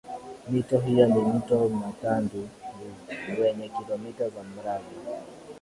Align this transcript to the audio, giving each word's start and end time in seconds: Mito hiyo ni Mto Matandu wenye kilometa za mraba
Mito 0.49 0.79
hiyo 0.79 1.07
ni 1.07 1.21
Mto 1.21 1.69
Matandu 1.69 2.47
wenye 3.41 3.69
kilometa 3.69 4.29
za 4.29 4.43
mraba 4.43 5.19